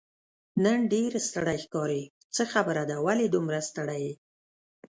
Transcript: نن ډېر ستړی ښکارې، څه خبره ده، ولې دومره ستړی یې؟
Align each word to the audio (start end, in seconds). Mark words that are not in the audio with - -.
نن 0.63 0.79
ډېر 0.93 1.11
ستړی 1.27 1.57
ښکارې، 1.63 2.03
څه 2.35 2.43
خبره 2.51 2.83
ده، 2.89 2.97
ولې 3.05 3.25
دومره 3.29 3.59
ستړی 3.69 3.99
یې؟ 4.05 4.13